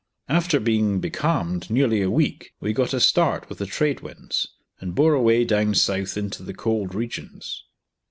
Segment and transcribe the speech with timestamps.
[0.27, 4.47] After being becalmed nearly a week we got a start with the trade winds,
[4.79, 7.65] and bore away down south into the cold regions.